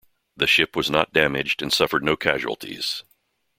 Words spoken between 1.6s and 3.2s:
and suffered no casualties.